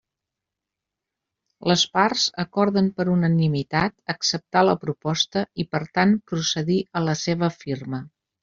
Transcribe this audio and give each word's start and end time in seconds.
Les 1.71 1.83
parts 1.97 2.23
acorden 2.45 2.89
per 3.01 3.07
unanimitat 3.17 3.95
acceptar 4.15 4.67
la 4.71 4.77
proposta 4.87 5.47
i 5.65 5.69
per 5.77 5.85
tant 5.99 6.19
procedir 6.33 6.83
a 7.03 7.09
la 7.11 7.21
seva 7.25 7.53
firma. 7.63 8.03